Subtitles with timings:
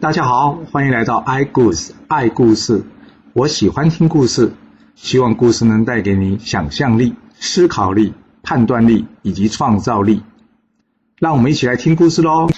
[0.00, 2.82] 大家好，欢迎来到 i 故事爱故事。
[3.34, 4.54] 我喜欢听故事，
[4.94, 10.22] 希望故事能带给你想象力、思考力、判断力以及创造力。
[11.18, 12.48] 让我们一起来听故事喽！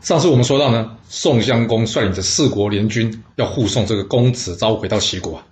[0.00, 5.46] 上次我们说到呢，宋襄公率领着四国联军要护送这个公子昭回到齐国啊。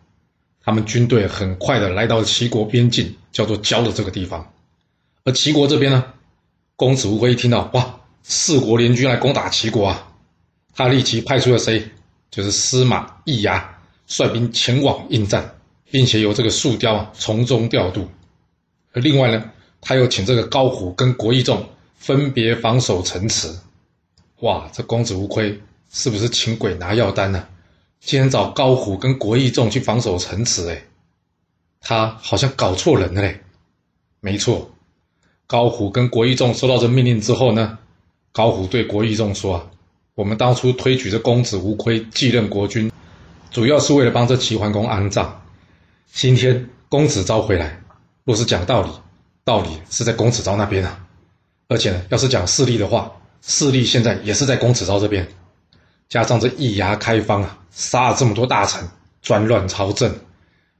[0.63, 4.53] 他们军队很快的来到了齐国边境，叫做焦的这个地方。
[5.25, 6.05] 而齐国这边呢，
[6.79, 10.13] 公子无亏一听到哇，四国联军来攻打齐国啊，
[10.73, 11.91] 他立即派出了谁？
[12.31, 15.57] 就是司马懿牙率兵前往应战，
[15.91, 18.09] 并且由这个树雕啊从中调度。
[18.93, 23.53] 而另外呢，他又请这个高虎跟国义仲分别防守城池。
[24.39, 27.45] 哇，这公子无亏是不是请鬼拿药单呢？
[27.99, 30.85] 竟然找高虎跟国义仲去防守城池，哎，
[31.81, 33.41] 他好像搞错人了嘞。
[34.21, 34.71] 没错，
[35.49, 37.79] 高虎跟国义仲收到这命令之后呢，
[38.33, 39.65] 高虎对国义仲说：“啊，
[40.15, 42.93] 我们当初推举这公子无亏继任国君，
[43.51, 45.43] 主要是为了帮这齐桓公安葬。
[46.13, 47.81] 今天公子昭回来，
[48.25, 48.91] 若是讲道理，
[49.43, 51.01] 道理是在公子昭那边啊。
[51.69, 55.27] 而且呢，要是讲势力的话。”势力现在也是在公子昭这边，
[56.09, 58.83] 加上这易牙开方啊，杀了这么多大臣，
[59.23, 60.13] 专乱朝政，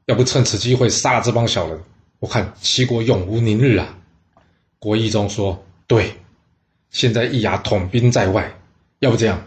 [0.07, 1.81] 要不趁此机会杀了这帮小人，
[2.19, 3.95] 我看齐国永无宁日啊！
[4.79, 6.15] 国义中说：“对，
[6.91, 8.53] 现在易牙统兵在外，
[9.01, 9.43] 要不这样，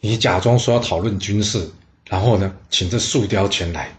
[0.00, 1.70] 你假装说要讨论军事，
[2.08, 3.96] 然后呢，请这树雕前来，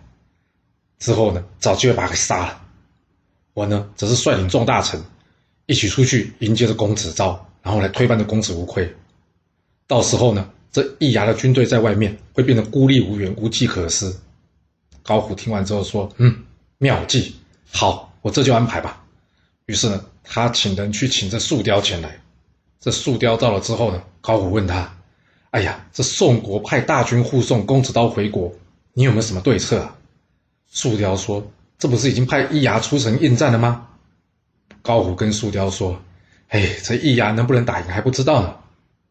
[0.97, 2.61] 之后呢，找机会把他给杀了。
[3.53, 5.03] 我呢，则是率领众大臣
[5.65, 8.95] 一起出去迎接着公子昭。”然后来推翻这公子无愧，
[9.85, 14.15] 到时候呢，这易牙的军队在外面会变得孤立无援、无计可施。
[15.03, 16.45] 高虎听完之后说：“嗯，
[16.77, 17.35] 妙计，
[17.69, 18.98] 好，我这就安排吧。”
[19.69, 22.19] 于是呢，他请人去请这树雕前来。
[22.79, 24.97] 这树雕到了之后呢，高虎问他
[25.51, 28.51] ：“哎呀，这宋国派大军护送公子刀回国，
[28.93, 29.95] 你有没有什么对策啊？”
[30.73, 33.89] 树雕说：“这不是已经派易牙出城应战了吗？”
[34.81, 36.01] 高虎跟树雕说。
[36.47, 38.55] 哎，这易牙能不能打赢还不知道呢。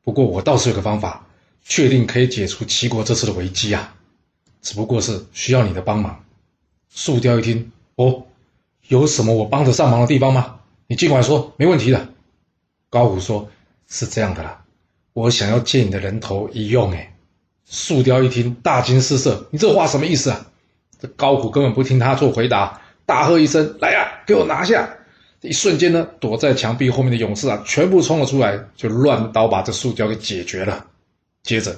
[0.02, 1.24] 不过我倒是有个方法，
[1.62, 3.94] 确定可以解除齐国这次的危机啊。
[4.60, 6.24] 只不过是需要你的帮忙。
[6.92, 8.24] 树雕一听，哦，
[8.88, 10.56] 有什么我帮得上忙的地方吗？
[10.86, 12.08] 你尽管说，没问题的。
[12.90, 13.50] 高虎说
[13.86, 14.64] ：“是这样的啦，
[15.12, 17.14] 我想要借你的人头一用。”哎，
[17.66, 20.46] 树雕一听，大惊失色：“你这话什么意思啊？”
[20.98, 24.88] 这高虎根本不听他做回答，大喝一声：“来呀，给我拿下！”
[25.42, 30.86] 一瞬间呢，躲在墙壁后面的勇士啊，全部冲了出来，就乱刀把这树雕给解决了。
[31.42, 31.76] 接着，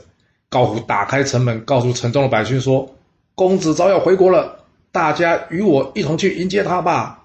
[0.49, 2.94] 高虎打开城门，告诉城中的百姓说
[3.34, 4.59] ：“公子早要回国了，
[4.93, 7.17] 大家与我一同去迎接他吧。”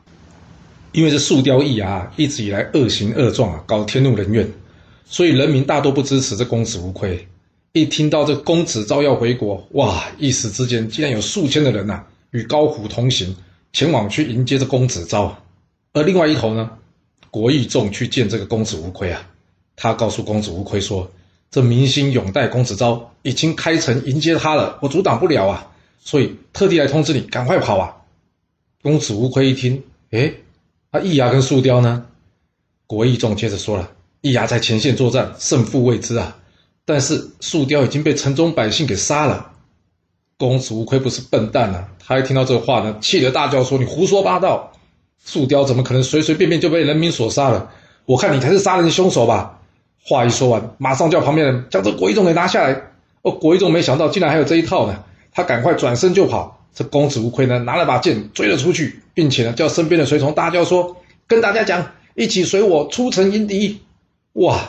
[0.91, 4.49] 因为这树雕易牙一直以来恶行恶状啊，搞天怒人怨，
[5.05, 7.27] 所以人民大多不支持这公子无愧。
[7.73, 13.35] 一听到这公子昭要回国，哇，一时之间竟然有数千的人呐，与高虎同行，
[13.73, 15.37] 前往去迎接这公子昭。
[15.91, 16.71] 而另外一头呢，
[17.29, 19.21] 国义仲去见这个公子无亏啊，
[19.75, 21.11] 他告诉公子无亏说
[21.51, 25.67] ：“这民心拥戴公子昭，已经开城迎接他了，我阻挡不了啊，
[26.05, 27.97] 所以特地来通知你，赶快跑啊！”
[28.81, 30.31] 公子无愧一听，哎，
[30.91, 32.05] 那易牙跟树雕呢？
[32.87, 36.37] 国义仲接着说了：“易牙在前线作战，胜负未知啊，
[36.85, 39.51] 但是树雕已经被城中百姓给杀了。”
[40.37, 44.71] 公子无愧不是笨蛋啊，他一听到这话呢，气得大叫说：“你胡说八道！”
[45.25, 47.71] 树雕怎么可能随随便便就被人民所杀了？
[48.05, 49.59] 我看你才是杀人凶手吧！
[50.03, 52.91] 话一说完，马上叫旁边人将这国一仲给拿下来。
[53.23, 55.03] 哦，国一仲没想到竟然还有这一套呢，
[55.35, 56.65] 他赶快转身就跑。
[56.73, 63.81] 这公子无亏呢，拿了把剑追了出去，并且呢叫身边的随从大叫说：“跟大家讲，一起随我出城迎敌！”
[64.33, 64.59] 哇，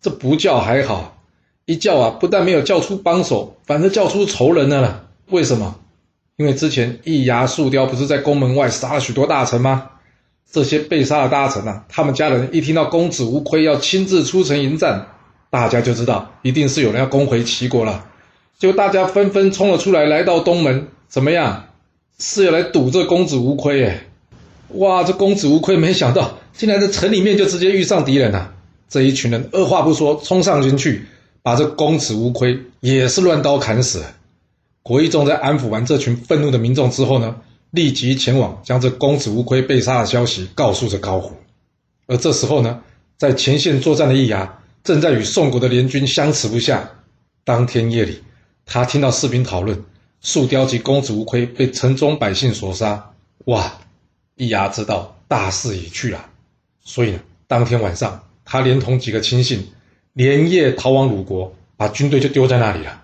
[0.00, 1.18] 这不叫还好，
[1.64, 5.06] 一叫啊，不但没有叫出帮手，反而叫出仇人了。
[5.30, 5.74] 为什么？
[6.36, 9.90] 因为之前易牙树雕不是在宫门外杀了许多大臣吗？
[10.52, 15.08] 这些被杀的大臣呐，他们家人一听到公子无亏要亲自出城迎战，
[15.50, 18.06] 大家就知道一定是有人要攻回齐国了，
[18.60, 21.70] 就大家纷纷冲了出来，来到东门，怎么样？
[22.18, 23.86] 是要来堵这公子无亏？
[23.86, 24.04] 哎，
[24.74, 28.52] 哇，这公子无亏没想到，竟然在城里面就直接遇上敌人了。
[28.90, 31.06] 这一群人二话不说冲上前去，
[31.42, 34.04] 把这公子无亏也是乱刀砍死。
[34.82, 37.36] 国义仲在安抚完这群愤怒的民众之后呢，
[37.70, 41.34] 立即前往将这公子无亏被杀的消息告诉着高虎。
[42.06, 42.82] 而这时候呢，
[43.16, 46.90] 在前线作战的易牙正在与宋国的联军相持不下。
[47.42, 48.22] 当天夜里，
[48.72, 49.84] 他听到士兵讨论
[50.20, 53.10] 树雕及公子无亏被城中百姓所杀。
[53.46, 53.80] 哇！
[54.36, 56.30] 易牙知道大势已去了，
[56.84, 57.18] 所以呢，
[57.48, 59.72] 当天晚上，他连同几个亲信
[60.12, 63.02] 连夜逃往鲁国，把军队就丢在那里了。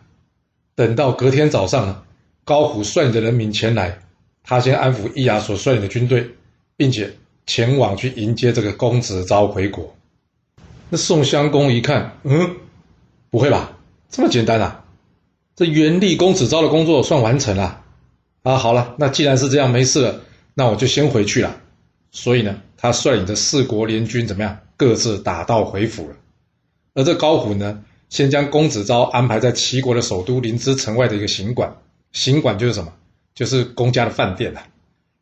[0.76, 2.00] 等到隔天早上呢，
[2.44, 3.98] 高虎率领的人民前来，
[4.44, 6.30] 他先安抚易牙所率领的军队，
[6.76, 7.12] 并且
[7.44, 9.96] 前往去迎接这个公子昭回国。
[10.90, 12.54] 那宋襄公一看，嗯，
[13.30, 13.76] 不会吧，
[14.08, 14.84] 这么简单啊？
[15.56, 17.82] 这元立公子昭的工作算完成了
[18.42, 18.58] 啊！
[18.58, 20.20] 好了，那既然是这样，没事了，
[20.52, 21.62] 那我就先回去了。
[22.10, 24.58] 所以呢，他率领着四国联军怎么样？
[24.76, 26.16] 各自打道回府了。
[26.92, 31.74] 而这高虎呢，先将公子昭安排在齐国的首都临淄城外的一个行馆，
[32.12, 32.92] 行馆就是什么？
[33.34, 34.62] 就是公家的饭店了。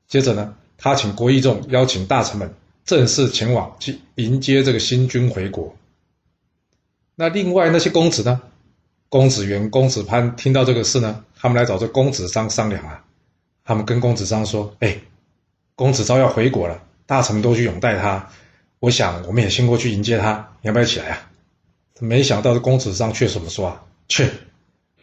[0.08, 2.52] 接着呢，他请国义仲邀请大臣们
[2.84, 5.76] 正式前往去迎接这个新君回国。
[7.14, 8.42] 那另外那些公子呢？
[9.14, 13.04] 公子元、公子潘听到这个事呢，他们来找这公子商商量啊。
[13.64, 14.98] 他们跟公子商说：“哎，
[15.76, 18.28] 公子昭要回国了，大臣们都去拥戴他。
[18.80, 21.30] 我想我们也先过去迎接他，你要不要起来啊？”
[22.02, 23.82] 没想到这公子商却怎么说啊？
[24.08, 24.28] 去，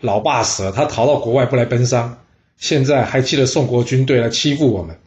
[0.01, 2.17] 老爸死了，他逃到国外不来奔丧，
[2.57, 4.99] 现在还记得宋国军队来欺负我们，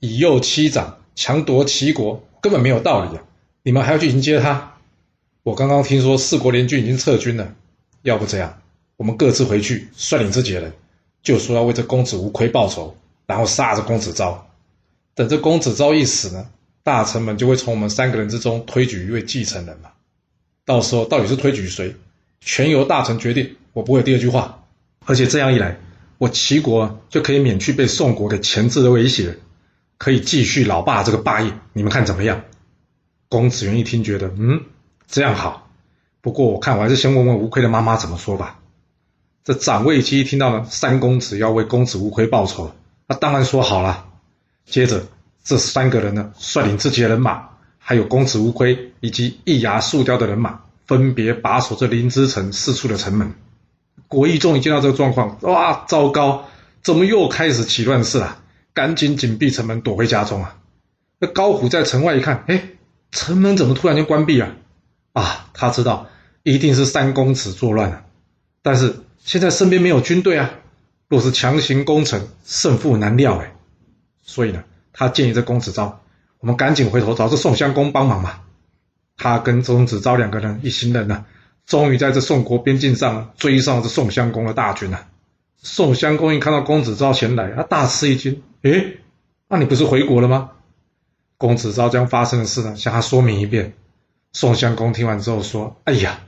[0.00, 3.22] 以幼欺长，强夺齐国，根本没有道理啊！
[3.62, 4.74] 你们还要去迎接他？
[5.44, 7.54] 我刚刚听说四国联军已经撤军了。
[8.02, 8.60] 要不这样，
[8.96, 10.72] 我们各自回去，率领这几个人，
[11.22, 14.46] 就说要为这公子无亏报仇，然后杀这公子昭。
[15.14, 16.48] 等这公子昭一死呢，
[16.82, 19.90] 大臣们就会从我们三个人之中推举一位继承人嘛。
[20.64, 21.96] 到时候到底是推举谁，
[22.40, 23.56] 全由大臣决定。
[23.72, 24.64] 我不会第二句话。
[25.04, 25.78] 而且这样一来，
[26.18, 29.38] 我齐国就可以免去被宋国给钳制的威胁，
[29.98, 31.52] 可以继续老爸这个霸业。
[31.72, 32.44] 你们看怎么样？
[33.28, 34.62] 公子元一听，觉得嗯，
[35.06, 35.69] 这样好。
[36.22, 38.58] 不过我看我还是先问问吴奎的妈妈怎么说吧。
[39.42, 42.72] 这长卫姬听到了三公子要为公子吴奎报仇，
[43.06, 44.06] 那当然说好了。
[44.66, 45.06] 接着
[45.42, 53.32] 这三个人呢，率领自己的人马，还有公子吴奎以及易牙树雕的人马，分别把守着灵芝城四处的城门。
[54.06, 56.48] 国义终于见到这个状况，哇，糟糕，
[56.82, 58.38] 怎么又开始起乱事了？
[58.74, 60.56] 赶紧紧闭城门，躲回家中啊。
[61.18, 62.62] 那高虎在城外一看，哎，
[63.10, 64.54] 城门怎么突然间关闭了？
[65.12, 66.08] 啊他知道
[66.42, 68.04] 一定是三公子作乱了，
[68.62, 70.50] 但是现在身边没有军队啊，
[71.08, 73.52] 若是强行攻城，胜负难料哎。
[74.22, 76.00] 所以呢，他建议这公子昭，
[76.38, 78.40] 我们赶紧回头找这宋襄公帮忙嘛。
[79.16, 81.26] 他跟公子昭两个人一行人呢，
[81.66, 85.06] 终于在这宋国边境上追上了这宋襄公的大军了。
[85.62, 89.00] 宋襄公一看到公子昭前来，他大吃一惊，诶，
[89.48, 90.52] 那你不是回国了吗？
[91.36, 93.74] 公子昭将发生的事呢，向他说明一遍。
[94.32, 96.20] 宋襄公听完之后说：“哎呀，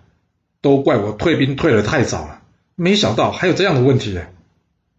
[0.61, 2.43] 都怪我退兵退得太早了，
[2.75, 4.19] 没想到还有这样的问题。”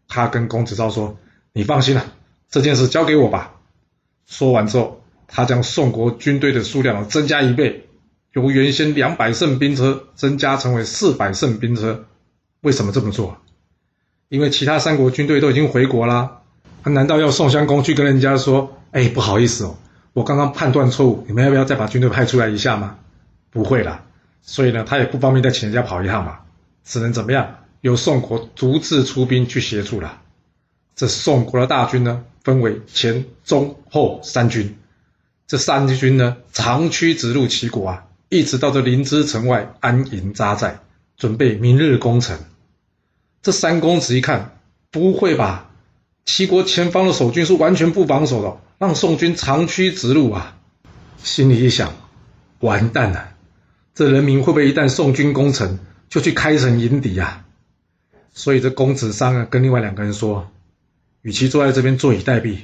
[0.07, 1.17] 他跟公子昭说
[1.53, 2.05] ：“你放心了，
[2.49, 3.55] 这件事交给我吧。”
[4.25, 7.87] 说完之后，他将宋国军队的数量增加一倍，
[8.33, 12.05] 由原先两百乘兵车增加成为四百乘兵车。
[12.61, 13.37] 为什么这么做？
[14.29, 16.41] 因为其他三国军队都已经回国啦。
[16.83, 19.77] 难道要宋襄公去跟人家说：“哎，不好意思哦。”
[20.13, 22.97] 我刚刚判断错误，你们要不要再把军队派出来一下吗？
[23.49, 24.03] 不会啦，
[24.41, 26.39] 所以呢，他也不方便再请人家跑一趟嘛，
[26.83, 27.55] 只能怎么样？
[27.81, 30.21] 由宋国独自出兵去协助了。
[30.95, 34.77] 这宋国的大军呢，分为前、中、后三军。
[35.47, 40.79] 这三军呢，长驱直入齐国啊，一直到这临淄城外安营扎寨，
[41.17, 42.37] 准备明日攻城。
[43.41, 44.57] 这三公子一看，
[44.89, 45.69] 不会吧？
[46.25, 48.57] 齐国前方的守军是完全不防守的。
[48.79, 50.57] 让宋军长驱直入啊！
[51.23, 51.93] 心里一想，
[52.59, 53.29] 完蛋了，
[53.95, 57.45] 这人民会不会一旦宋军攻城，就去开城迎敌啊？
[58.33, 60.51] 所以这公子商啊，跟另外两个人说，
[61.21, 62.57] 与其坐在这边坐以待毙，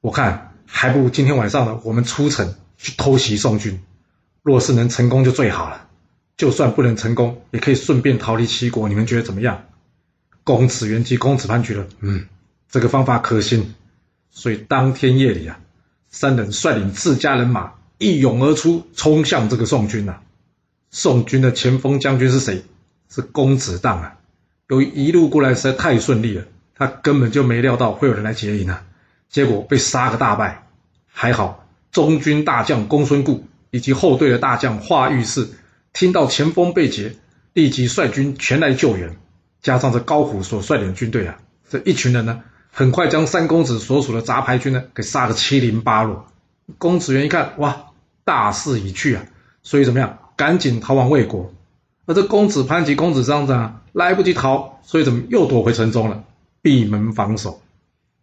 [0.00, 3.80] 我看还不如今天晚上呢，我们出城去偷袭宋军。
[4.42, 5.88] 若是能成功就最好了，
[6.36, 8.88] 就算不能成功，也可以顺便逃离齐国。
[8.88, 9.64] 你们觉得怎么样？
[10.44, 12.26] 公子元及公子潘觉得，嗯，
[12.70, 13.74] 这个方法可行。
[14.30, 15.58] 所以当天夜里啊，
[16.10, 20.20] 三人率领自家人马一涌而出，冲向这个宋军啊。
[20.90, 22.62] 宋军的前锋将军是谁？
[23.08, 24.18] 是公子荡啊。
[24.68, 26.44] 由于一路过来实在太顺利了，
[26.74, 28.84] 他根本就没料到会有人来劫营啊。
[29.30, 30.66] 结果被杀个大败。
[31.06, 35.48] 还好中军大将公孙固以及后队的大将华御士
[35.94, 37.16] 听到前锋被劫，
[37.54, 39.16] 立即率军前来救援。
[39.62, 41.38] 加上这高虎所率领军队啊，
[41.70, 42.42] 这一群人呢。
[42.78, 46.26] 很快将三公子所属的杂牌军呢给杀个七零八落。
[46.76, 47.74] 公子元一看，哇，
[48.22, 49.24] 大势已去啊，
[49.62, 51.50] 所以怎么样，赶紧逃往魏国。
[52.04, 56.24] 而这公子潘及公子张啊，来不及逃，所以怎么又躲回城中了，
[56.60, 57.62] 闭门防守。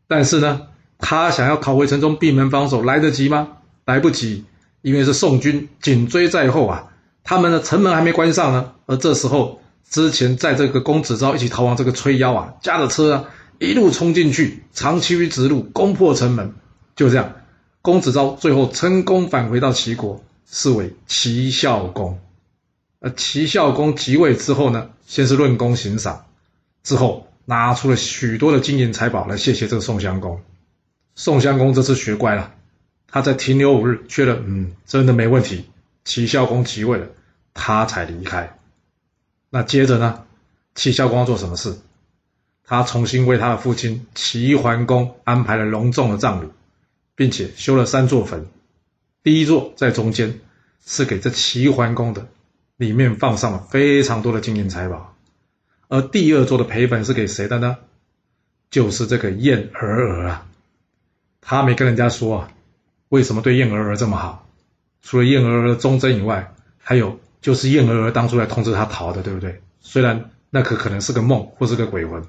[0.07, 0.67] 但是呢，
[0.99, 3.47] 他想要逃回城中闭门防守，来得及吗？
[3.85, 4.45] 来不及，
[4.83, 6.89] 因为是宋军紧追在后啊，
[7.23, 8.73] 他们的城门还没关上呢。
[8.85, 13.23] 而这时候，之前在这个公子昭一起逃亡这个崔妖啊，驾着车啊，
[13.63, 16.53] 一路冲进去，长驱直路，攻破城门。
[16.95, 17.33] 就这样，
[17.81, 22.19] 公子昭最后成功返回到齐国，是为齐孝公。
[22.99, 26.25] 而齐孝公即位之后呢，先是论功行赏，
[26.83, 30.41] 之后拿出了许多的金银财宝来谢谢这个宋襄公。
[31.15, 32.53] 宋襄公这次学乖了，
[33.07, 35.65] 他在停留五日，确认嗯真的没问题，
[36.05, 37.07] 齐孝公即位了，
[37.53, 38.57] 他才离开。
[39.49, 40.23] 那接着呢，
[40.75, 41.77] 齐孝公要做什么事？
[42.65, 46.49] 他重新为他的父亲齐桓公安排了隆重的葬礼。
[47.15, 48.47] 并且修了三座坟，
[49.21, 50.39] 第一座在中间，
[50.83, 52.25] 是给这齐桓公的，
[52.75, 55.13] 里面放上了非常多的金银财宝；
[55.89, 57.77] 而第二座的陪坟是给谁的呢？
[58.71, 60.47] 就是这个燕儿儿啊。
[61.39, 62.51] 他没跟人家说啊，
[63.09, 64.47] 为什么对燕儿儿这么好？
[65.03, 69.61] 除了燕儿儿的忠贞以外，还有就是燕儿儿当初来通知他逃的，对不对？
[69.81, 72.23] 虽然那可可能是个梦或是个鬼魂，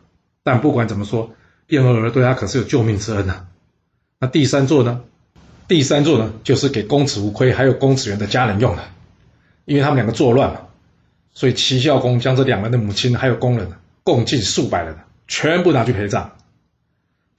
[0.45, 1.35] 但不管怎么说，
[1.69, 3.47] 燕儿儿对他可是有救命之恩呐。
[4.21, 5.03] 那第三座呢？
[5.67, 8.85] 第三座呢，就是给公子无亏还有公子元的家人用的，
[9.65, 10.61] 因为他们两个作乱嘛，
[11.33, 13.73] 所以齐孝公将这两人的母亲还有工人，
[14.03, 14.95] 共计数百人，
[15.27, 16.33] 全部拿去陪葬。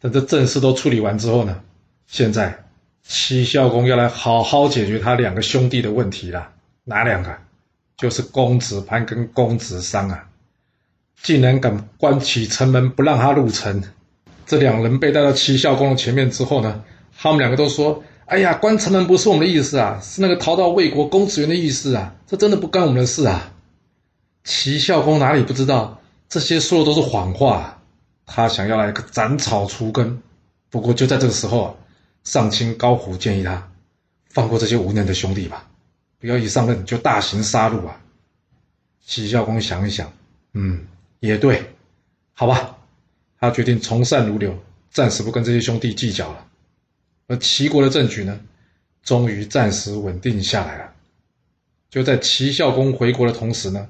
[0.02, 1.62] 等这正事都处理完之后呢，
[2.08, 2.66] 现在
[3.04, 6.50] 齐孝公要来好好解决他两个兄弟的问题了。
[6.84, 7.38] 哪两个？
[7.98, 10.28] 就是公子潘跟公子商啊，
[11.22, 13.84] 竟然敢关起城门不让他入城。
[14.46, 16.84] 这两人被带到齐孝公的前面之后呢，
[17.18, 23.52] 他们两个都说：“哎呀，关城门不是我们的意思啊，是那个逃到魏国公子元的意思啊，这真的不干我们的事啊。”
[24.44, 27.82] 齐孝公哪里不知道这些说的都是谎话，
[28.28, 30.22] 他想要来个斩草除根。
[30.70, 31.74] 不过就在这个时候啊，
[32.24, 33.72] 上卿高虎建议他
[34.30, 35.68] 放过这些无能的兄弟吧，
[36.20, 38.00] 不要一上任就大行杀戮啊。
[39.04, 40.12] 齐孝公想一想，
[40.54, 40.86] 嗯，
[41.20, 41.64] 也对，
[42.34, 42.78] 好吧。
[43.38, 44.58] 他决定从善如流，
[44.90, 46.48] 暂时不跟这些兄弟计较了。
[47.28, 48.40] 而齐国的政局呢，
[49.04, 50.94] 终于暂时稳定下来了。
[51.90, 53.88] 就在齐孝公回国的同时呢，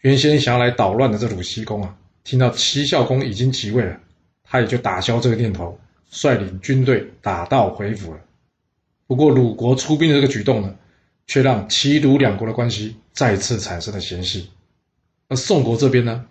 [0.00, 4.00] 原先想要来捣乱的这鲁僖公啊，听到齐孝公已经即位了，
[4.42, 5.78] 他也就打消这个念头，
[6.10, 8.20] 率领军队打道回府了。
[9.06, 10.74] 不过鲁国出兵的这个举动呢，
[11.26, 14.50] 却让齐鲁两国的关系再次产生了嫌隙。
[15.28, 16.26] 而宋国这边呢？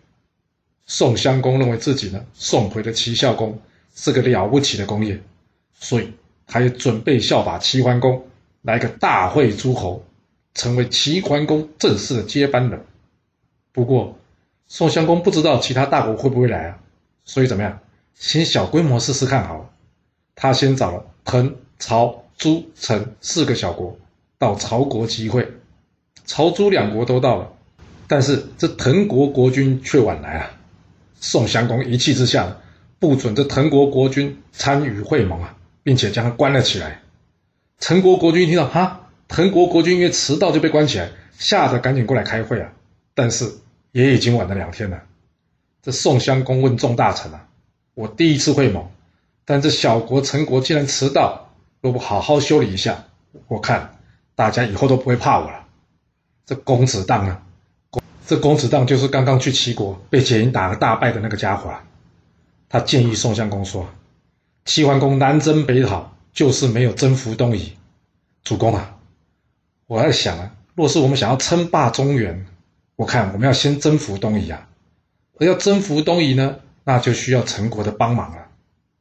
[0.88, 3.60] 宋襄公认为自己呢送回了齐孝公
[3.94, 5.22] 是个了不起的功业，
[5.74, 6.14] 所以
[6.48, 8.26] 他也准备效法齐桓公
[8.62, 10.04] 来个大会诸侯，
[10.54, 12.86] 成为齐桓公正式的接班人。
[13.74, 14.18] 不过
[14.68, 16.80] 宋襄公不知道其他大国会不会来啊，
[17.26, 17.80] 所以怎么样，
[18.16, 19.70] 先小规模试试看好了。
[20.36, 23.98] 他先找了滕、曹、朱、陈四个小国
[24.38, 25.52] 到曹国集会，
[26.24, 27.52] 曹、朱两国都到了，
[28.08, 30.52] 但是这滕国国君却晚来啊。
[31.20, 32.58] 宋襄公一气之下，
[33.00, 37.02] 不准这滕国国君参与会盟啊，并且将他关了起来。
[37.80, 42.72] 陈国国君一听到哈，滕国国君因为迟到就被关起来，吓得赶紧过来开会啊。
[43.14, 43.52] 但是
[43.92, 45.02] 也已经晚了两天了。
[45.82, 47.48] 这宋襄公问众大臣啊
[47.96, 48.86] ：“我第一次会盟，
[49.46, 53.06] 但这小国陈国竟然迟到，若不好好修理一下，
[53.48, 53.98] 我看
[54.36, 55.66] 大家以后都不会怕我了。
[56.46, 57.42] 这公子当啊！”
[58.28, 61.82] 这公子荡就是刚刚去齐国被解营打个大败的那个家伙啊！
[62.68, 63.88] 他建议宋襄公说
[64.66, 67.72] ：“齐桓公南征北讨，就是没有征服东夷。
[68.44, 68.98] 主公啊，
[69.86, 72.46] 我在想啊，若是我们想要称霸中原，
[72.98, 74.68] 我看我们要先征服东夷啊。
[75.40, 78.46] 而要征服东夷呢，那就需要陈国的帮忙了。”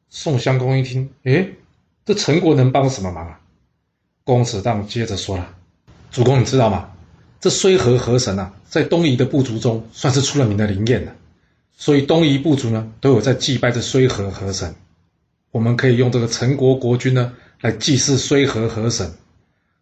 [0.09, 1.49] 宋襄公一听，哎，
[2.05, 3.41] 这陈国能帮什么忙啊？
[4.23, 5.53] 公子荡接着说了
[6.13, 6.91] ：“主公，你知道吗？”
[7.41, 11.15] 这睢河河神啊，在东夷的部族中算是出了名的灵验了，
[11.77, 14.75] 所以东夷部族呢都有在祭拜这睢河河神。
[15.51, 19.11] 我们可以用这个陈国国君呢来祭祀睢河河神，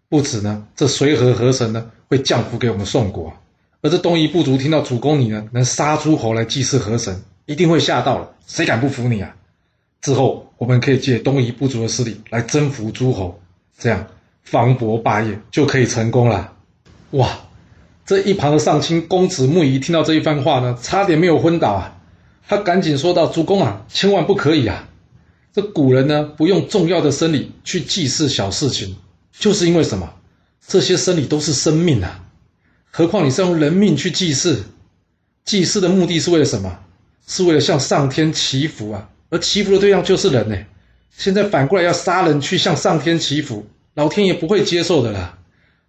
[0.09, 3.33] 不止呢，这睢河河神呢会降福给我们宋国。
[3.81, 9.35] 而这东夷部族听到主公你呢能杀诸侯来祭祀河神，一定会吓到了，谁敢不服你啊？
[10.01, 13.41] 之后我们可以借东夷部族的势力来征服诸侯，
[13.79, 14.07] 这样
[14.43, 16.53] 方伯霸业就可以成功了。
[17.13, 17.41] 哇！
[18.07, 21.97] 这一旁的上卿公子木仪听到这一番话呢，差点没有昏倒啊！
[22.47, 24.89] 他赶紧说道：“主公啊，千万不可以啊！
[25.55, 28.97] 这古人呢，不用重要的生理去祭祀小事情，
[29.33, 30.13] 就是因为什么？
[30.67, 32.27] 这些生理都是生命啊！
[32.91, 34.65] 何况你是用人命去祭祀，
[35.45, 36.81] 祭祀的目的是为了什么？
[37.27, 39.09] 是为了向上天祈福啊！
[39.31, 40.57] 而祈福的对象就是人呢。
[41.17, 45.39] 现在反过来要杀人去向上天祈福，老天爷不会接受的啦！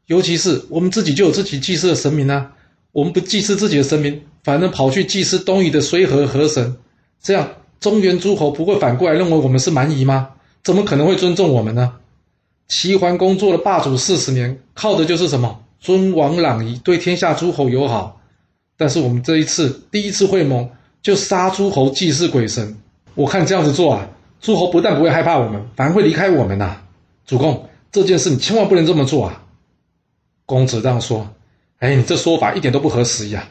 [0.08, 2.54] 尤其是我们自己就有自己祭祀的神明啊，
[2.92, 6.78] 我们不祭祀自己的神明，反而跑去祭祀东夷的睢和河神，
[7.22, 10.30] 这样中原诸侯不会反过来认为我们是蛮夷吗？
[10.64, 11.94] 怎么可能会尊重我们呢？
[12.68, 15.60] 齐桓公做了霸主四十年，靠的就是什么？
[15.80, 18.22] 尊王攘夷，对天下诸侯友好。
[18.78, 20.70] 但是我们这一次第一次会盟，
[21.02, 22.76] 就杀诸侯祭祀鬼神。
[23.14, 24.10] 我看这样子做啊，
[24.42, 26.82] 诸侯不但不会害怕我们，反而会离开我们呐。
[27.26, 29.44] 主公，这件事你千万不能这么做啊！
[30.46, 31.28] 公子当说
[31.80, 33.50] ：“哎，你这说法一点都不合时宜啊！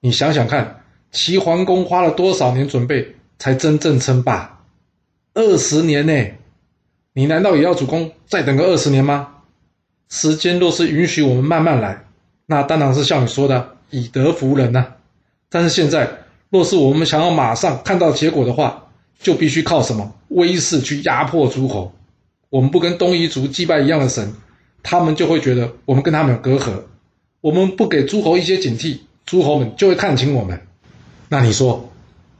[0.00, 4.60] 你想想看，齐桓公花了多少年准备，才真正称霸？
[5.34, 6.12] 二十年呢？
[7.12, 9.28] 你难道也要主公再等个二十年吗？
[10.08, 12.04] 时间若是允许我们慢慢来，
[12.46, 14.94] 那当然是像你说的以德服人呐。
[15.50, 16.08] 但是现在，
[16.48, 18.88] 若是我们想要马上看到结果的话，
[19.20, 21.92] 就必须靠什么威势去压迫诸侯？
[22.48, 24.32] 我们不跟东夷族祭拜一样的神。”
[24.82, 26.82] 他们就会觉得我们跟他们有隔阂，
[27.40, 30.66] 我们不给诸侯一些警惕，诸侯们就会看清我们。
[31.28, 31.90] 那你说，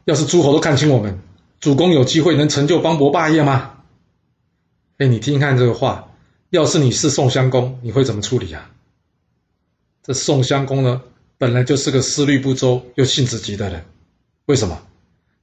[0.04, 1.18] 要是诸侯都看清我们，
[1.60, 3.78] 主公有机会能成就邦伯霸业吗？
[4.98, 6.08] 哎，你听看这个话，
[6.50, 8.70] 要是你是宋襄公，你会怎么处理啊？
[10.02, 11.00] 这宋襄公呢，
[11.38, 13.84] 本来就是个思虑不周又性子急的人，
[14.46, 14.82] 为什么？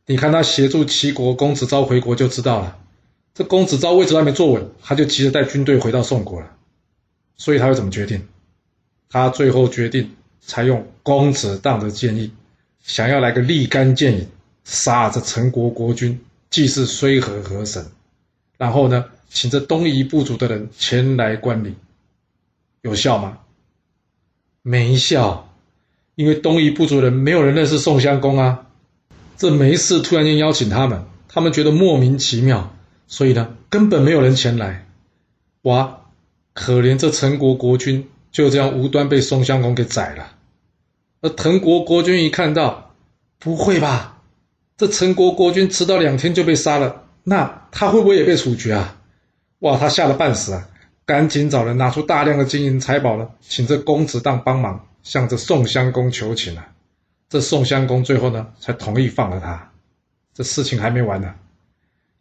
[0.06, 2.78] 你看他协助齐国公子昭回国就知道了。
[3.34, 6.52] 这公子昭位置还没坐稳，他就急着带军队回到宋国了。
[7.40, 8.28] 所以他会怎么决定？
[9.10, 12.32] 他最后决定采用公子当的建议，
[12.84, 14.28] 想要来个立竿见影，
[14.66, 16.20] 杀这陈国国君，
[16.52, 17.84] 祭祀睢和河神，
[18.58, 21.76] 然后呢，请这东夷部族的人前来观礼，
[22.82, 23.40] 有效吗？
[24.62, 25.50] 没效，
[26.16, 28.68] 因为东夷部族人没有人认识宋襄公啊，
[29.38, 32.76] 这没事突然间邀请他们，他们觉得莫名其妙，
[33.08, 34.86] 所以呢，根本没有人前来，
[35.62, 35.96] 哇！
[36.60, 40.36] 可怜这陈国国君就这样无端被宋襄公给宰了，
[41.22, 42.94] 而滕国国君一看到，
[43.40, 44.22] 不会吧？
[44.76, 48.98] 这陈国国君迟到两天就被杀了，那他会不会也被处决啊？
[49.60, 50.68] 哇，他吓得半死啊！
[51.06, 56.74] 赶紧找人拿出大量的金银财宝呢，请这公子当帮忙，向这宋襄公求情啊。
[57.30, 59.72] 这宋襄公最后呢，才同意放了他。
[60.34, 61.34] 这事情还没完呢，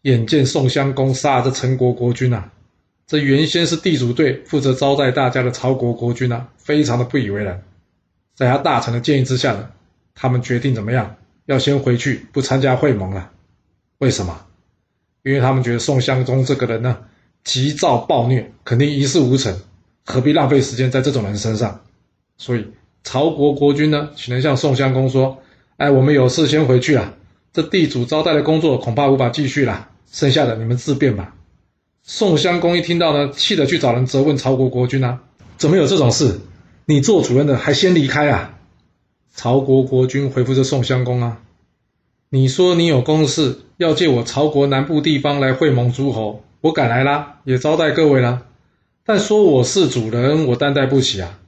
[0.02, 2.52] 眼见宋襄公杀了这陈国国君啊！
[3.08, 7.62] 这原先是地主队负责招待大家的曹国国君呢，非常的不以为然。
[8.34, 9.70] 在他大臣的建议之下呢，
[10.14, 11.16] 他们决定怎么样？
[11.46, 13.30] 要先回去不参加会盟了。
[13.96, 14.44] 为什么？
[15.22, 16.98] 因为他们觉得宋襄公这个人呢，
[17.44, 19.58] 急躁暴虐，肯定一事无成，
[20.04, 21.80] 何必浪费时间在这种人身上？
[22.36, 22.66] 所以
[23.04, 25.38] 曹国国君呢，只能向宋襄公说
[25.78, 27.14] ：“哎，我们有事先回去了，
[27.54, 31.34] 这地主招待的工作恐怕无法继续了，剩下的你们自便吧。”
[32.10, 35.20] 宋襄公一听到呢，气得去找人责问曹国国君啊，
[35.58, 36.40] 怎么有这种事？
[36.86, 38.58] 你做主人的还先离开啊？
[39.34, 41.42] 曹国国君回复这宋襄公啊，
[42.30, 48.40] 你说你有公事要借我曹国南部地方来会盟诸侯，我赶来啦，也招待各位啦。
[49.04, 51.38] 但说我是主人，我担待不起啊。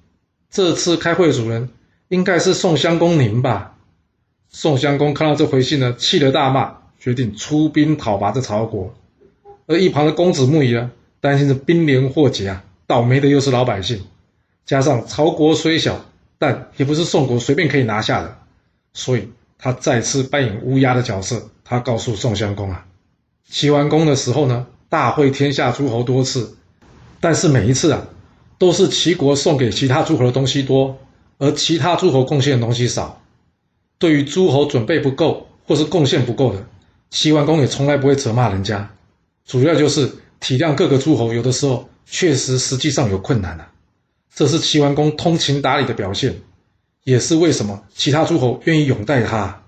[0.50, 1.70] 这次开会主人
[2.08, 3.78] 应该是宋襄公您吧？
[4.50, 8.94] 宋襄公看到这回信呢，气得大骂，决定出兵讨伐这曹国。
[9.70, 14.02] 而一旁的公子木仪呢，担心着兵连祸结啊，倒霉的又是老百姓，
[14.66, 16.04] 加上曹国虽小，
[16.38, 18.36] 但也不是宋国随便可以拿下的，
[18.92, 19.28] 所以
[19.58, 21.48] 他再次扮演乌鸦的角色。
[21.62, 22.84] 他告诉宋襄公啊，
[23.48, 26.56] 齐桓公的时候呢，大会天下诸侯多次，
[27.20, 28.08] 但是每一次啊，
[28.58, 30.98] 都是齐国送给其他诸侯的东西多，
[31.38, 33.22] 而其他诸侯贡献的东西少。
[34.00, 36.66] 对于诸侯准备不够或是贡献不够的，
[37.10, 38.90] 齐桓公也从来不会责骂人家。
[39.44, 43.72] 主要就是体谅各个诸侯，有的时候确实实际上有困难啊，
[44.34, 46.40] 这是齐桓公通情达理的表现，
[47.04, 49.62] 也是为什么其他诸侯愿意拥戴他。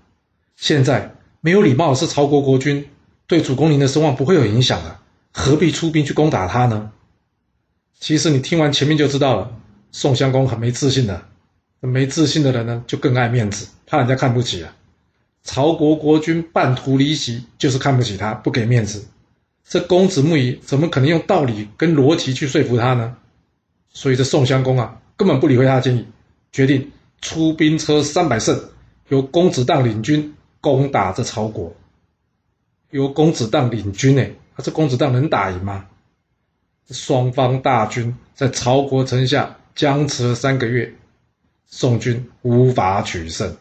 [0.57, 2.89] 现在没有礼貌是曹国国君，
[3.27, 4.99] 对主公您的声望不会有影响的，
[5.33, 6.93] 何必出兵去攻打他呢？
[7.99, 9.51] 其实你听完前面就知道了，
[9.91, 11.23] 宋襄公很没自信的，
[11.81, 14.75] 没自信的人呢就更爱面子，怕人家看不起啊。
[15.43, 19.05] 曹国国君半途离席，就是看不起他，不给面子。
[19.69, 23.17] 这公子木仪怎么可能用道理跟逻辑去说服他呢？
[23.91, 26.07] 所以这宋襄公啊，根本不理会他的建议，
[26.51, 28.59] 决定出兵车三百乘，
[29.09, 31.75] 由公子荡领军攻打这曹国。
[32.91, 35.87] 由公子荡领军呢，他这公子荡能打赢吗？
[36.91, 40.93] 双方大军在曹国城下僵持了三个月，
[41.67, 43.57] 宋军无法取胜。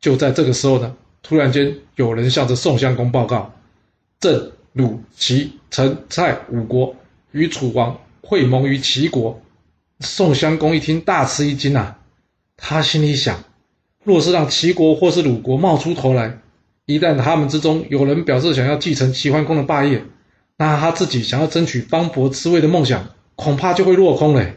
[0.00, 3.54] 就在这个时候呢，突然间有人向着宋襄公报告，
[4.20, 4.52] 朕。
[4.76, 6.94] 鲁、齐、陈、蔡五国
[7.32, 9.40] 与楚王会盟于齐国，
[10.00, 11.96] 宋襄公一听，大吃一惊啊！
[12.58, 13.42] 他心里想：
[14.04, 16.40] 若是让齐国或是鲁国冒出头来，
[16.84, 20.04] 一旦他们之中有人表示想要继承齐桓公的霸业，
[20.58, 24.56] 那他自己想要争取方伯之位的梦想，恐怕就会落空嘞。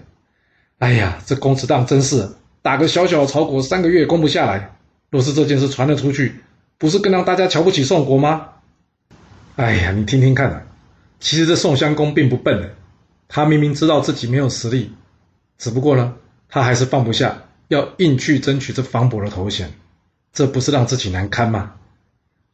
[0.79, 2.29] 哎呀，这公子当真是
[2.61, 4.75] 打个小小的曹国，三个月攻不下来。
[5.09, 6.35] 若是这件事传了出去，
[6.77, 8.47] 不是更让大家瞧不起宋国吗？
[9.59, 10.63] 哎呀，你听听看啊，
[11.19, 12.75] 其实这宋襄公并不笨的，
[13.27, 14.93] 他明明知道自己没有实力。
[15.57, 16.15] 只不过呢，
[16.47, 19.73] 他还是放不下，要硬去争取这方伯的头衔，
[20.31, 21.73] 这不是让自己难堪吗？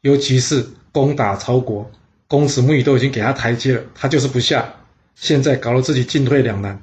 [0.01, 1.91] 尤其是攻打曹国，
[2.27, 4.73] 公子木已都已经给他台阶了，他就是不下，
[5.13, 6.81] 现在搞得自己进退两难。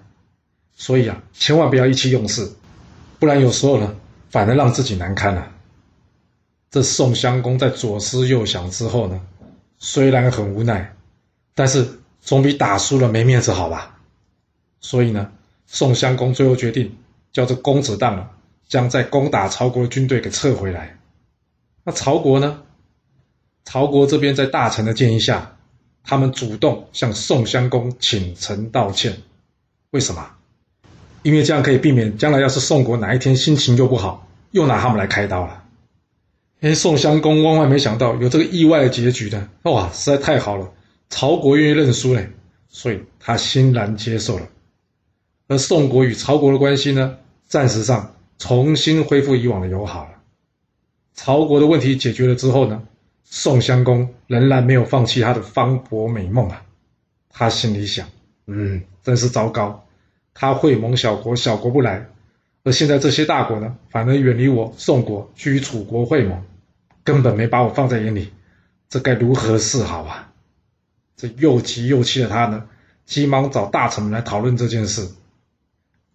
[0.77, 2.49] 所以啊，千万不要意气用事，
[3.19, 3.97] 不然有时候呢，
[4.31, 5.51] 反而让自己难堪了。
[6.71, 9.21] 这宋襄公在左思右想之后呢，
[9.85, 10.95] 虽然很无奈，
[11.57, 13.99] 但是总比打输了没面子好吧？
[14.81, 15.33] 所以呢。
[15.67, 16.95] 宋襄公最后决定，
[17.33, 18.29] 叫这公子荡
[18.69, 20.99] 将在攻打曹国的军队给撤回来。
[21.83, 22.63] 那曹国呢？
[23.65, 25.57] 曹国这边在大臣的建议下，
[26.05, 29.17] 他们主动向宋襄公请臣道歉。
[29.91, 30.31] 为什么？
[31.23, 35.62] 因为这样可以避免将来要是宋国哪一天心情又不好，又拿他们来开刀了。
[36.63, 40.71] 哎，宋襄公万万没想到有这个意外的结局的，哇，实在太好了！
[41.11, 42.31] 曹国愿意认输嘞，
[42.69, 44.47] 所以他欣然接受了。
[45.49, 50.11] 而宋国与曹国的关系呢，暂时上重新恢复以往的友好了。
[51.15, 52.85] 曹国的问题解决了之后呢，
[53.25, 56.65] 宋襄公仍然没有放弃他的方伯美梦啊。
[57.29, 58.07] 他心里想：
[58.47, 59.85] 嗯，真是糟糕。
[60.33, 62.07] 他会盟小国，小国不来；
[62.63, 66.41] 而现在这些大国呢，反而远离我宋国，去与楚国会盟，
[67.05, 68.33] 根本没把我放在眼里。
[68.89, 70.33] 这该如何是好啊？
[71.17, 72.69] 这又急又气的他呢，
[73.07, 75.09] 急忙找大臣们来讨论这件事。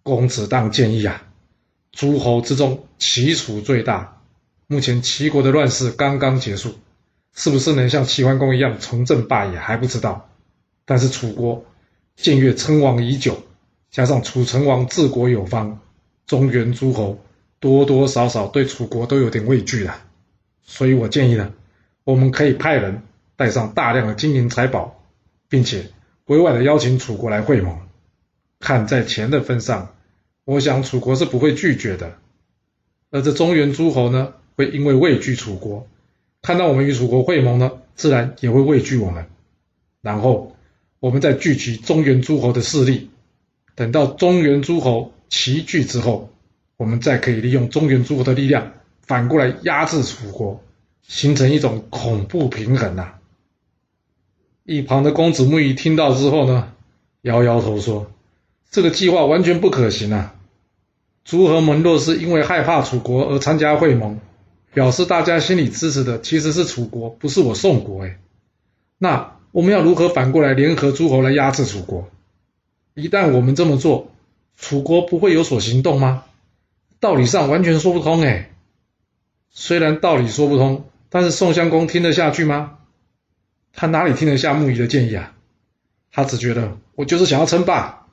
[0.02, 1.22] 公子当建议啊，
[1.92, 4.22] 诸侯之中，齐楚最大。
[4.66, 6.74] 目前齐国的乱世刚刚结束，
[7.34, 10.28] 是不是能像齐桓公一样重振霸业还不知道。
[10.84, 11.64] 但是楚国
[12.16, 13.42] 建越称王已久，
[13.90, 15.80] 加上楚成王治国有方，
[16.26, 17.18] 中原诸侯
[17.60, 20.00] 多多少少对楚国都有点畏惧了。
[20.68, 21.52] 所以我建议呢，
[22.04, 23.02] 我们可以派人
[23.34, 25.02] 带上大量的金银财宝，
[25.48, 25.86] 并且
[26.26, 27.80] 委婉的邀请楚国来会盟。
[28.60, 29.94] 看在钱的份上。
[30.44, 32.14] 我想楚国是不会拒绝的，
[33.10, 35.86] 而这中原诸侯呢，会因为畏惧楚国，
[36.40, 39.26] 看到我们与楚国会盟呢，自然也会畏惧我们。
[40.00, 40.56] 然后
[41.00, 43.10] 我们再聚集中原诸侯的势力，
[43.74, 46.30] 等到中原诸侯齐聚之后，
[46.78, 48.72] 我们再可以利用中原诸侯的力量，
[49.08, 50.62] 反过来压制楚国，
[51.02, 53.14] 形成一种恐怖平衡呐。
[54.64, 56.72] 一旁的公子木鱼听到之后呢，
[57.22, 58.12] 摇摇头说
[58.70, 60.34] ：“这个计划完全不可行啊。”
[61.24, 64.20] 诸侯们若是因为害怕楚国而参加会盟，
[64.74, 68.04] 表示大家心里支持的其实是楚国，不是我宋国。
[68.04, 68.18] 哎，
[68.98, 72.08] 那我们要如何反过来联合诸侯来压制楚国？
[72.94, 74.10] 一旦我们这么做，
[74.58, 76.24] 楚国不会有所行动吗？
[77.00, 78.20] 道理上完全说不通。
[78.22, 78.50] 哎，
[79.50, 82.78] 虽然道理说不通，但是宋襄公听得下去吗？
[83.72, 85.34] 他哪里听得下木仪的建议啊？
[86.12, 88.06] 他只觉得我就是想要称霸，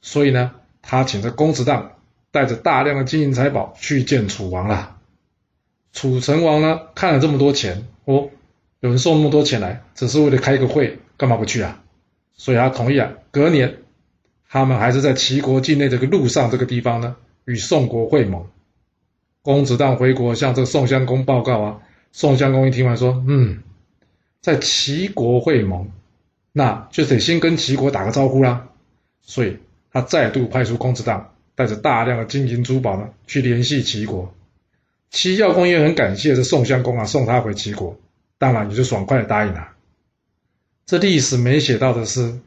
[0.00, 1.92] 所以呢，他请着公子荡。
[2.32, 4.96] 带着大量的金银财宝去见楚王了。
[5.92, 8.30] 楚成王呢，看了这么多钱，哦，
[8.80, 11.82] 有人送那么多钱来，只是为了开个会，干嘛不去啊？
[12.32, 13.12] 所以他同意啊。
[13.30, 13.82] 隔年，
[14.48, 18.46] 他们还是在齐国境内这个路上这个地方呢，与宋国会盟。
[19.42, 21.78] 公子当回国向这个宋襄公报告啊。
[22.12, 23.62] 宋襄公一听完说：“嗯，
[24.40, 25.88] 在齐国会盟，
[26.52, 28.68] 那就得先跟齐国打个招呼啦。”
[29.22, 29.58] 所以
[29.92, 31.28] 他再度派出公子当。
[31.54, 34.34] 带着大量的金银珠宝呢，去联系齐国。
[35.10, 37.98] 齐孝公也很感谢这宋襄公啊，送他回齐国，
[38.38, 39.68] 当然也就爽快的答应了。
[40.86, 42.38] 这历史没写到的是，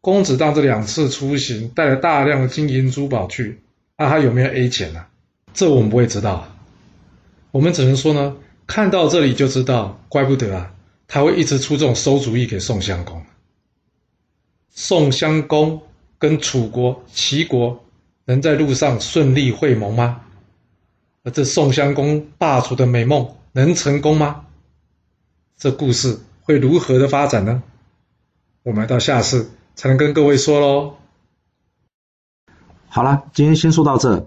[0.00, 3.58] 公子当这两次出行带了大量的金银珠宝去，
[3.98, 5.06] 那他有没有 A 钱呢？
[5.56, 6.46] 这我们不会知道。
[7.50, 8.36] 我们只能说呢，
[8.68, 10.72] 看到这里就知道，怪不得啊，
[11.08, 13.20] 他会一直出这种馊主意给宋襄公。
[14.70, 15.82] 宋襄公
[16.18, 17.82] 跟楚国、齐国。
[18.28, 20.22] 能在路上顺利会盟吗？
[21.22, 24.46] 而这宋襄公霸主的美梦能成功吗？
[25.56, 27.62] 这故事会如何的发展呢？
[28.64, 30.96] 我们到下次才能跟各位说喽。
[32.88, 34.26] 好了，今天先说到这。